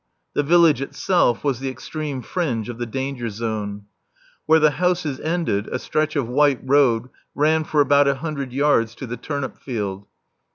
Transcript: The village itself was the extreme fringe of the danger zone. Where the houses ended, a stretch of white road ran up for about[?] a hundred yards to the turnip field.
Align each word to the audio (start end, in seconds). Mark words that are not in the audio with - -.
The 0.33 0.41
village 0.41 0.81
itself 0.81 1.43
was 1.43 1.59
the 1.59 1.69
extreme 1.69 2.23
fringe 2.23 2.69
of 2.69 2.79
the 2.79 2.87
danger 2.87 3.29
zone. 3.29 3.83
Where 4.47 4.57
the 4.59 4.71
houses 4.71 5.19
ended, 5.19 5.67
a 5.67 5.77
stretch 5.77 6.15
of 6.15 6.27
white 6.27 6.59
road 6.63 7.09
ran 7.35 7.61
up 7.61 7.67
for 7.67 7.81
about[?] 7.81 8.07
a 8.07 8.15
hundred 8.15 8.51
yards 8.51 8.95
to 8.95 9.05
the 9.05 9.15
turnip 9.17 9.59
field. 9.59 10.07